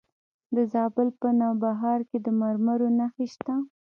د 0.55 0.57
زابل 0.73 1.07
په 1.21 1.27
نوبهار 1.39 1.99
کې 2.09 2.17
د 2.25 2.27
مرمرو 2.41 2.87
نښې 2.99 3.27
شته. 3.33 3.55